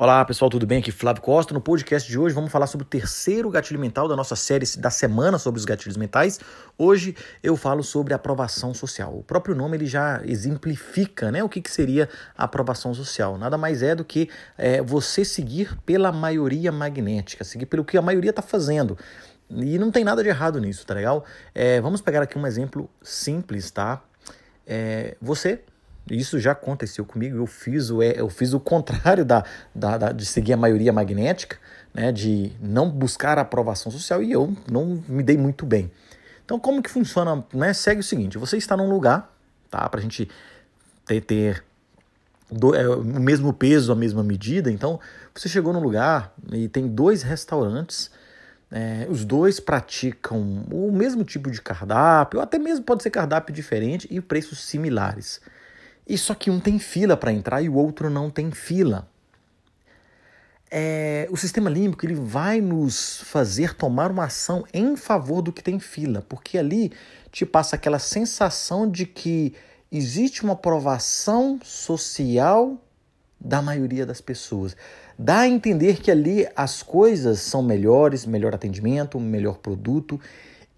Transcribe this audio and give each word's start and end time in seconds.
Olá 0.00 0.24
pessoal, 0.24 0.48
tudo 0.48 0.66
bem? 0.66 0.78
Aqui 0.78 0.90
Flávio 0.90 1.20
Costa. 1.20 1.52
No 1.52 1.60
podcast 1.60 2.10
de 2.10 2.18
hoje 2.18 2.34
vamos 2.34 2.50
falar 2.50 2.66
sobre 2.66 2.86
o 2.86 2.88
terceiro 2.88 3.50
gatilho 3.50 3.78
mental 3.78 4.08
da 4.08 4.16
nossa 4.16 4.34
série 4.34 4.64
da 4.78 4.88
semana 4.88 5.38
sobre 5.38 5.58
os 5.58 5.66
gatilhos 5.66 5.94
mentais. 5.94 6.40
Hoje 6.78 7.14
eu 7.42 7.54
falo 7.54 7.82
sobre 7.82 8.14
aprovação 8.14 8.72
social. 8.72 9.14
O 9.14 9.22
próprio 9.22 9.54
nome 9.54 9.76
ele 9.76 9.84
já 9.84 10.22
exemplifica 10.24 11.30
né, 11.30 11.44
o 11.44 11.50
que, 11.50 11.60
que 11.60 11.70
seria 11.70 12.08
aprovação 12.34 12.94
social. 12.94 13.36
Nada 13.36 13.58
mais 13.58 13.82
é 13.82 13.94
do 13.94 14.02
que 14.02 14.30
é, 14.56 14.80
você 14.80 15.22
seguir 15.22 15.78
pela 15.84 16.10
maioria 16.10 16.72
magnética, 16.72 17.44
seguir 17.44 17.66
pelo 17.66 17.84
que 17.84 17.98
a 17.98 18.02
maioria 18.02 18.30
está 18.30 18.40
fazendo. 18.40 18.96
E 19.50 19.78
não 19.78 19.90
tem 19.90 20.02
nada 20.02 20.22
de 20.22 20.30
errado 20.30 20.58
nisso, 20.58 20.86
tá 20.86 20.94
legal? 20.94 21.26
É, 21.54 21.78
vamos 21.78 22.00
pegar 22.00 22.22
aqui 22.22 22.38
um 22.38 22.46
exemplo 22.46 22.88
simples, 23.02 23.70
tá? 23.70 24.02
É, 24.72 25.16
você 25.20 25.60
isso 26.08 26.38
já 26.38 26.52
aconteceu 26.52 27.04
comigo. 27.04 27.36
Eu 27.36 27.46
fiz 27.46 27.90
o, 27.90 28.02
eu 28.02 28.28
fiz 28.28 28.52
o 28.52 28.60
contrário 28.60 29.24
da, 29.24 29.44
da, 29.74 29.98
da, 29.98 30.12
de 30.12 30.24
seguir 30.24 30.52
a 30.52 30.56
maioria 30.56 30.92
magnética, 30.92 31.58
né, 31.92 32.12
de 32.12 32.52
não 32.60 32.88
buscar 32.88 33.36
a 33.38 33.42
aprovação 33.42 33.90
social 33.90 34.22
e 34.22 34.30
eu 34.30 34.56
não 34.70 35.02
me 35.08 35.22
dei 35.22 35.36
muito 35.36 35.66
bem. 35.66 35.90
Então, 36.44 36.58
como 36.58 36.82
que 36.82 36.90
funciona? 36.90 37.44
Né? 37.52 37.72
Segue 37.72 38.00
o 38.00 38.04
seguinte: 38.04 38.38
você 38.38 38.56
está 38.56 38.76
num 38.76 38.88
lugar, 38.88 39.32
tá? 39.70 39.88
Para 39.88 40.00
a 40.00 40.02
gente 40.02 40.28
ter, 41.04 41.20
ter 41.20 41.64
do, 42.50 42.74
é, 42.74 42.88
o 42.88 43.04
mesmo 43.04 43.52
peso, 43.52 43.92
a 43.92 43.96
mesma 43.96 44.22
medida. 44.22 44.70
Então, 44.70 44.98
você 45.34 45.48
chegou 45.48 45.72
num 45.72 45.80
lugar 45.80 46.34
e 46.52 46.68
tem 46.68 46.88
dois 46.88 47.22
restaurantes. 47.22 48.10
É, 48.72 49.06
os 49.10 49.24
dois 49.24 49.58
praticam 49.58 50.64
o 50.70 50.92
mesmo 50.92 51.24
tipo 51.24 51.50
de 51.50 51.60
cardápio, 51.60 52.38
ou 52.38 52.42
até 52.42 52.58
mesmo 52.58 52.84
pode 52.84 53.02
ser 53.02 53.10
cardápio 53.10 53.54
diferente 53.54 54.06
e 54.10 54.20
preços 54.20 54.64
similares. 54.64 55.40
E 56.06 56.16
só 56.16 56.34
que 56.34 56.50
um 56.50 56.60
tem 56.60 56.78
fila 56.78 57.16
para 57.16 57.32
entrar 57.32 57.62
e 57.62 57.68
o 57.68 57.74
outro 57.74 58.08
não 58.08 58.30
tem 58.30 58.50
fila. 58.50 59.08
É, 60.70 61.26
o 61.30 61.36
sistema 61.36 61.68
límbico 61.68 62.06
ele 62.06 62.14
vai 62.14 62.60
nos 62.60 63.22
fazer 63.22 63.74
tomar 63.74 64.12
uma 64.12 64.26
ação 64.26 64.64
em 64.72 64.96
favor 64.96 65.42
do 65.42 65.52
que 65.52 65.62
tem 65.62 65.80
fila, 65.80 66.24
porque 66.28 66.56
ali 66.56 66.92
te 67.32 67.44
passa 67.44 67.74
aquela 67.74 67.98
sensação 67.98 68.88
de 68.88 69.04
que 69.04 69.52
existe 69.90 70.44
uma 70.44 70.52
aprovação 70.52 71.58
social 71.64 72.80
da 73.40 73.62
maioria 73.62 74.04
das 74.04 74.20
pessoas. 74.20 74.76
Dá 75.18 75.40
a 75.40 75.48
entender 75.48 76.00
que 76.00 76.10
ali 76.10 76.46
as 76.54 76.82
coisas 76.82 77.40
são 77.40 77.62
melhores, 77.62 78.26
melhor 78.26 78.54
atendimento, 78.54 79.18
melhor 79.18 79.58
produto, 79.58 80.20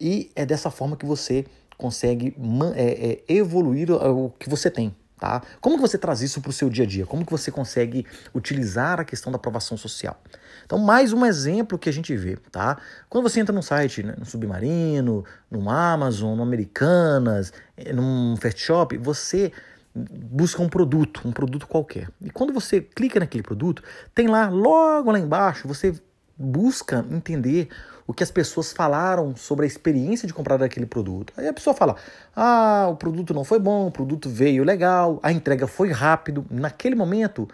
e 0.01 0.31
é 0.37 0.47
dessa 0.47 0.71
forma 0.71 0.97
que 0.97 1.07
você 1.07 1.45
consegue 1.77 2.37
é, 2.77 3.23
é, 3.29 3.35
evoluir 3.35 3.91
o 3.91 4.31
que 4.39 4.49
você 4.49 4.71
tem. 4.71 4.95
Tá? 5.19 5.41
Como 5.61 5.77
que 5.77 5.83
você 5.83 5.97
traz 5.97 6.21
isso 6.21 6.41
para 6.41 6.51
o 6.51 6.53
seu 6.53 6.69
dia 6.69 6.83
a 6.83 6.87
dia? 6.87 7.07
Como 7.07 7.25
que 7.25 7.31
você 7.31 7.49
consegue 7.49 8.05
utilizar 8.35 8.99
a 8.99 9.05
questão 9.05 9.31
da 9.31 9.37
aprovação 9.37 9.77
social? 9.77 10.21
Então, 10.65 10.79
mais 10.81 11.13
um 11.13 11.25
exemplo 11.25 11.79
que 11.79 11.89
a 11.89 11.93
gente 11.93 12.17
vê, 12.17 12.37
tá? 12.51 12.77
Quando 13.09 13.29
você 13.29 13.39
entra 13.39 13.55
num 13.55 13.63
site, 13.63 14.03
né, 14.03 14.17
no 14.19 14.25
Submarino, 14.25 15.25
no 15.49 15.71
Amazon, 15.71 16.37
no 16.37 16.43
Americanas, 16.43 17.53
eh, 17.77 17.93
num 17.93 18.37
Fast 18.37 18.61
Shop, 18.61 18.99
você 18.99 19.53
busca 19.95 20.63
um 20.63 20.69
produto, 20.69 21.23
um 21.25 21.33
produto 21.33 21.67
qualquer. 21.67 22.09
E 22.21 22.31
quando 22.31 22.53
você 22.53 22.81
clica 22.81 23.21
naquele 23.21 23.43
produto, 23.43 23.83
tem 24.15 24.27
lá, 24.27 24.49
logo 24.49 25.11
lá 25.11 25.19
embaixo, 25.19 25.69
você 25.69 25.95
busca 26.37 27.05
entender 27.11 27.69
o 28.07 28.13
que 28.13 28.23
as 28.23 28.31
pessoas 28.31 28.73
falaram 28.73 29.37
sobre 29.37 29.65
a 29.65 29.69
experiência 29.69 30.27
de 30.27 30.35
comprar 30.35 30.63
aquele 30.63 30.87
produto. 30.87 31.33
Aí 31.37 31.47
a 31.47 31.53
pessoa 31.53 31.75
fala: 31.75 31.97
ah, 32.35 32.89
o 32.91 32.97
produto 32.97 33.33
não 33.33 33.45
foi 33.45 33.59
bom, 33.59 33.87
o 33.87 33.91
produto 33.91 34.29
veio 34.29 34.65
legal, 34.65 35.21
a 35.23 35.31
entrega 35.31 35.67
foi 35.67 35.91
rápido. 35.91 36.45
Naquele 36.51 36.95
momento, 36.95 37.49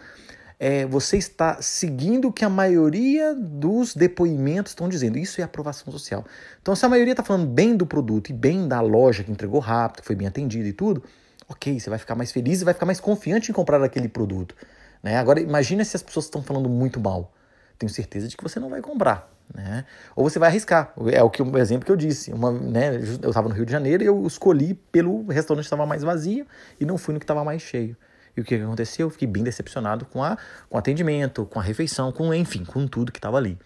é, 0.58 0.86
você 0.86 1.16
está 1.16 1.60
seguindo 1.60 2.28
o 2.28 2.32
que 2.32 2.44
a 2.44 2.48
maioria 2.48 3.34
dos 3.34 3.94
depoimentos 3.94 4.72
estão 4.72 4.88
dizendo. 4.88 5.18
Isso 5.18 5.40
é 5.40 5.44
aprovação 5.44 5.92
social. 5.92 6.24
Então, 6.60 6.74
se 6.74 6.84
a 6.84 6.88
maioria 6.88 7.12
está 7.12 7.22
falando 7.22 7.46
bem 7.46 7.76
do 7.76 7.86
produto 7.86 8.30
e 8.30 8.32
bem 8.32 8.66
da 8.66 8.80
loja 8.80 9.22
que 9.22 9.30
entregou 9.30 9.60
rápido, 9.60 10.04
foi 10.04 10.16
bem 10.16 10.26
atendida 10.26 10.66
e 10.66 10.72
tudo, 10.72 11.02
ok, 11.48 11.80
você 11.80 11.88
vai 11.88 11.98
ficar 11.98 12.14
mais 12.14 12.30
feliz 12.30 12.60
e 12.60 12.64
vai 12.64 12.74
ficar 12.74 12.86
mais 12.86 13.00
confiante 13.00 13.50
em 13.50 13.54
comprar 13.54 13.82
aquele 13.82 14.08
produto. 14.08 14.54
Né? 15.02 15.16
Agora, 15.16 15.40
imagina 15.40 15.84
se 15.84 15.96
as 15.96 16.02
pessoas 16.02 16.26
estão 16.26 16.42
falando 16.42 16.68
muito 16.68 17.00
mal. 17.00 17.32
Tenho 17.78 17.90
certeza 17.90 18.28
de 18.28 18.36
que 18.36 18.42
você 18.42 18.60
não 18.60 18.68
vai 18.68 18.80
comprar. 18.80 19.32
Né? 19.54 19.84
Ou 20.14 20.28
você 20.28 20.38
vai 20.38 20.48
arriscar. 20.50 20.92
É 21.12 21.22
o 21.22 21.30
que 21.30 21.42
o 21.42 21.58
exemplo 21.58 21.86
que 21.86 21.92
eu 21.92 21.96
disse. 21.96 22.32
Uma, 22.32 22.52
né, 22.52 22.96
eu 23.22 23.30
estava 23.30 23.48
no 23.48 23.54
Rio 23.54 23.64
de 23.64 23.72
Janeiro 23.72 24.02
e 24.02 24.06
eu 24.06 24.26
escolhi 24.26 24.74
pelo 24.74 25.26
restaurante 25.26 25.64
que 25.64 25.66
estava 25.66 25.86
mais 25.86 26.02
vazio 26.02 26.46
e 26.78 26.84
não 26.84 26.98
fui 26.98 27.14
no 27.14 27.20
que 27.20 27.24
estava 27.24 27.44
mais 27.44 27.62
cheio. 27.62 27.96
E 28.36 28.40
o 28.40 28.44
que 28.44 28.54
aconteceu? 28.54 29.06
Eu 29.06 29.10
fiquei 29.10 29.26
bem 29.26 29.42
decepcionado 29.42 30.04
com, 30.04 30.22
a, 30.22 30.36
com 30.68 30.76
o 30.76 30.78
atendimento, 30.78 31.46
com 31.46 31.58
a 31.58 31.62
refeição, 31.62 32.12
com 32.12 32.32
enfim, 32.32 32.64
com 32.64 32.86
tudo 32.86 33.10
que 33.10 33.18
estava 33.18 33.36
ali. 33.36 33.58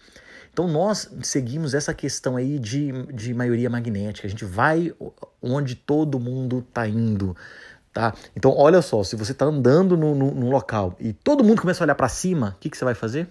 Então 0.51 0.67
nós 0.67 1.11
seguimos 1.23 1.73
essa 1.73 1.93
questão 1.93 2.37
aí 2.37 2.59
de, 2.59 2.91
de 3.11 3.33
maioria 3.33 3.69
magnética. 3.69 4.27
A 4.27 4.29
gente 4.29 4.45
vai 4.45 4.93
onde 5.41 5.75
todo 5.75 6.19
mundo 6.19 6.65
está 6.67 6.87
indo. 6.87 7.35
Tá? 7.93 8.11
Então 8.35 8.51
olha 8.57 8.81
só, 8.81 9.03
se 9.03 9.15
você 9.15 9.33
está 9.33 9.45
andando 9.45 9.95
no, 9.95 10.15
num 10.15 10.49
local 10.49 10.95
e 10.99 11.13
todo 11.13 11.43
mundo 11.43 11.61
começa 11.61 11.83
a 11.83 11.85
olhar 11.85 11.93
para 11.93 12.09
cima, 12.09 12.55
o 12.57 12.59
que, 12.59 12.67
que 12.67 12.75
você 12.75 12.83
vai 12.83 12.95
fazer? 12.95 13.29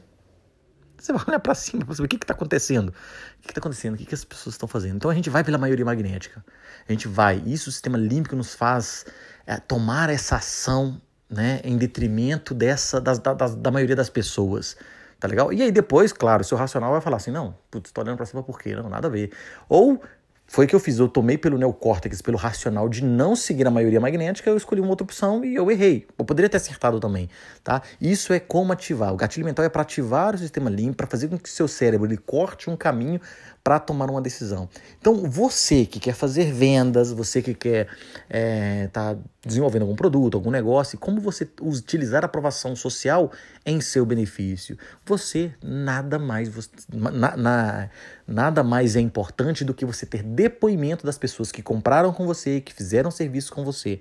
Você 0.97 1.13
vai 1.13 1.21
olhar 1.27 1.41
para 1.41 1.53
cima 1.53 1.85
para 1.85 1.97
saber 1.97 2.07
o 2.07 2.09
que 2.09 2.15
está 2.15 2.33
acontecendo. 2.33 2.91
O 2.91 3.43
que 3.43 3.51
está 3.51 3.59
acontecendo? 3.59 3.95
O 3.95 3.97
que, 3.97 4.07
que 4.07 4.15
as 4.15 4.25
pessoas 4.25 4.55
estão 4.55 4.69
fazendo? 4.69 4.95
Então 4.95 5.11
a 5.11 5.15
gente 5.15 5.29
vai 5.29 5.43
pela 5.43 5.59
maioria 5.59 5.85
magnética. 5.85 6.45
A 6.89 6.93
gente 6.93 7.09
vai. 7.09 7.43
Isso 7.45 7.71
o 7.71 7.73
sistema 7.73 7.99
límbico 7.99 8.37
nos 8.37 8.55
faz 8.55 9.05
é, 9.45 9.57
tomar 9.57 10.09
essa 10.11 10.37
ação 10.37 11.03
né, 11.29 11.61
em 11.65 11.77
detrimento 11.77 12.55
dessa 12.55 13.01
das, 13.01 13.19
da, 13.19 13.35
da 13.35 13.71
maioria 13.73 13.97
das 13.97 14.09
pessoas. 14.09 14.77
Tá 15.19 15.27
legal? 15.27 15.53
E 15.53 15.61
aí 15.61 15.73
depois, 15.73 16.13
claro, 16.13 16.43
o 16.43 16.45
seu 16.45 16.57
racional 16.57 16.93
vai 16.93 17.01
falar 17.01 17.17
assim: 17.17 17.33
não, 17.33 17.57
putz, 17.69 17.91
tô 17.91 18.01
olhando 18.01 18.17
para 18.17 18.27
cima 18.27 18.45
por 18.45 18.61
quê? 18.61 18.77
Não, 18.77 18.89
nada 18.89 19.09
a 19.09 19.11
ver. 19.11 19.33
Ou 19.69 20.01
foi 20.47 20.67
o 20.67 20.69
que 20.69 20.75
eu 20.75 20.81
fiz. 20.81 20.99
Eu 20.99 21.09
tomei 21.09 21.39
pelo 21.39 21.57
neocórtex, 21.57 22.21
pelo 22.21 22.37
racional 22.37 22.89
de 22.89 23.03
não 23.03 23.35
seguir 23.35 23.67
a 23.67 23.71
maioria 23.71 24.01
magnética, 24.01 24.51
eu 24.51 24.57
escolhi 24.57 24.81
uma 24.81 24.91
outra 24.91 25.05
opção 25.05 25.45
e 25.45 25.55
eu 25.55 25.71
errei. 25.71 26.07
Eu 26.19 26.25
poderia 26.25 26.49
ter 26.49 26.59
acertado 26.59 27.01
também, 27.01 27.29
tá? 27.65 27.83
Isso 28.01 28.33
é 28.33 28.41
como 28.41 28.73
ativar. 28.73 29.13
O 29.13 29.17
gatilho 29.17 29.47
mental 29.47 29.65
é 29.65 29.69
para 29.69 29.83
ativar 29.83 30.35
o 30.35 30.39
sistema 30.39 30.69
limpo, 30.69 30.97
para 30.97 31.07
fazer 31.07 31.29
com 31.29 31.39
que 31.39 31.49
o 31.49 31.53
seu 31.53 31.67
cérebro 31.67 32.07
ele 32.07 32.17
corte 32.17 32.69
um 32.69 32.77
caminho 32.77 33.21
para 33.65 33.79
tomar 33.79 34.11
uma 34.11 34.21
decisão. 34.21 34.69
Então, 34.99 35.15
você 35.31 35.87
que 35.87 36.01
quer 36.01 36.15
fazer 36.15 36.53
vendas, 36.53 37.13
você 37.13 37.41
que 37.41 37.55
quer 37.55 37.87
estar 37.87 37.93
é, 38.29 38.89
tá 38.89 39.17
desenvolvendo 39.45 39.83
algum 39.83 39.95
produto, 39.95 40.35
algum 40.37 40.51
negócio, 40.51 40.99
como 40.99 41.21
você 41.21 41.49
utilizar 41.61 42.25
a 42.25 42.27
aprovação 42.27 42.75
social 42.75 43.31
em 43.65 43.81
seu 43.81 44.05
benefício? 44.05 44.77
Você 45.07 45.53
nada 45.63 46.19
mais 46.19 46.51
na, 46.93 47.37
na, 47.37 47.91
nada 48.27 48.65
mais 48.65 48.97
é 48.97 49.01
importante 49.01 49.65
do 49.65 49.73
que 49.73 49.85
você 49.85 50.05
ter 50.05 50.23
depoimento 50.25 51.07
das 51.07 51.17
pessoas 51.17 51.53
que 51.53 51.63
compraram 51.63 52.13
com 52.13 52.27
você, 52.27 52.61
que 52.61 52.75
fizeram 52.75 53.11
serviço 53.11 53.53
com 53.53 53.65
você. 53.65 54.01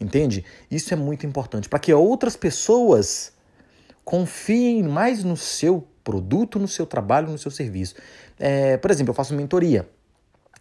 Entende? 0.00 0.44
Isso 0.70 0.92
é 0.94 0.96
muito 0.96 1.26
importante 1.26 1.68
para 1.68 1.78
que 1.78 1.92
outras 1.92 2.36
pessoas 2.36 3.32
confiem 4.04 4.82
mais 4.82 5.22
no 5.22 5.36
seu 5.36 5.86
produto, 6.02 6.58
no 6.58 6.68
seu 6.68 6.86
trabalho, 6.86 7.30
no 7.30 7.38
seu 7.38 7.50
serviço. 7.50 7.94
É, 8.38 8.76
por 8.76 8.90
exemplo, 8.90 9.10
eu 9.10 9.14
faço 9.14 9.34
mentoria, 9.34 9.88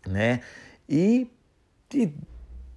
né? 0.07 0.41
E, 0.87 1.27
e 1.93 2.13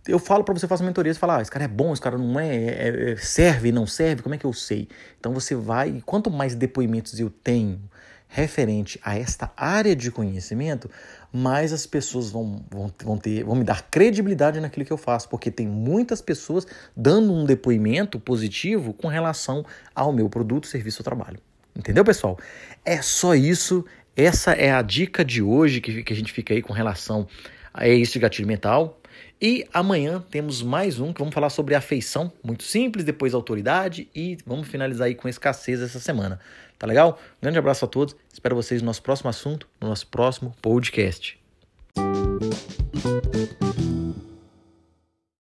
eu 0.06 0.18
falo 0.18 0.44
para 0.44 0.54
você 0.54 0.68
fazer 0.68 0.84
mentoria, 0.84 1.12
você 1.12 1.18
fala, 1.18 1.38
ah, 1.38 1.42
esse 1.42 1.50
cara 1.50 1.64
é 1.64 1.68
bom, 1.68 1.92
esse 1.92 2.02
cara 2.02 2.18
não 2.18 2.38
é, 2.38 2.54
é, 2.54 3.12
é, 3.12 3.16
serve, 3.16 3.72
não 3.72 3.86
serve, 3.86 4.22
como 4.22 4.34
é 4.34 4.38
que 4.38 4.44
eu 4.44 4.52
sei? 4.52 4.88
Então 5.18 5.32
você 5.32 5.54
vai, 5.54 6.02
quanto 6.04 6.30
mais 6.30 6.54
depoimentos 6.54 7.18
eu 7.18 7.30
tenho 7.30 7.80
referente 8.28 9.00
a 9.04 9.16
esta 9.16 9.52
área 9.56 9.94
de 9.94 10.10
conhecimento, 10.10 10.90
mais 11.32 11.72
as 11.72 11.86
pessoas 11.86 12.30
vão, 12.30 12.64
vão, 12.68 12.92
vão, 13.02 13.16
ter, 13.16 13.44
vão 13.44 13.54
me 13.54 13.64
dar 13.64 13.82
credibilidade 13.82 14.60
naquilo 14.60 14.84
que 14.84 14.92
eu 14.92 14.96
faço, 14.96 15.28
porque 15.28 15.50
tem 15.50 15.66
muitas 15.66 16.20
pessoas 16.20 16.66
dando 16.96 17.32
um 17.32 17.44
depoimento 17.44 18.18
positivo 18.18 18.92
com 18.92 19.08
relação 19.08 19.64
ao 19.94 20.12
meu 20.12 20.28
produto, 20.28 20.66
serviço 20.66 21.00
ou 21.00 21.04
trabalho. 21.04 21.38
Entendeu, 21.76 22.04
pessoal? 22.04 22.38
É 22.84 23.02
só 23.02 23.34
isso. 23.34 23.84
Essa 24.16 24.52
é 24.52 24.70
a 24.70 24.80
dica 24.80 25.24
de 25.24 25.42
hoje 25.42 25.80
que, 25.80 26.02
que 26.02 26.12
a 26.12 26.16
gente 26.16 26.32
fica 26.32 26.54
aí 26.54 26.62
com 26.62 26.72
relação 26.72 27.26
a 27.72 27.88
esse 27.88 28.18
gatilho 28.18 28.46
mental. 28.46 29.00
E 29.42 29.66
amanhã 29.72 30.24
temos 30.30 30.62
mais 30.62 31.00
um 31.00 31.12
que 31.12 31.18
vamos 31.18 31.34
falar 31.34 31.50
sobre 31.50 31.74
afeição, 31.74 32.32
muito 32.42 32.62
simples, 32.62 33.04
depois 33.04 33.34
autoridade 33.34 34.08
e 34.14 34.38
vamos 34.46 34.68
finalizar 34.68 35.08
aí 35.08 35.14
com 35.14 35.28
escassez 35.28 35.82
essa 35.82 35.98
semana. 35.98 36.40
Tá 36.78 36.86
legal? 36.86 37.18
Um 37.38 37.42
grande 37.42 37.58
abraço 37.58 37.84
a 37.84 37.88
todos. 37.88 38.16
Espero 38.32 38.54
vocês 38.54 38.80
no 38.80 38.86
nosso 38.86 39.02
próximo 39.02 39.28
assunto, 39.28 39.68
no 39.80 39.88
nosso 39.88 40.06
próximo 40.06 40.54
podcast. 40.62 41.43